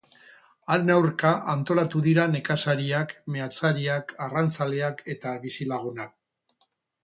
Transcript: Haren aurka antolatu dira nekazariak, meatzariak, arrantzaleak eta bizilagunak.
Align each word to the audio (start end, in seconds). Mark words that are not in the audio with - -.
Haren 0.75 0.87
aurka 0.93 1.33
antolatu 1.53 2.01
dira 2.07 2.25
nekazariak, 2.33 3.15
meatzariak, 3.37 4.17
arrantzaleak 4.29 5.07
eta 5.17 5.39
bizilagunak. 5.49 6.21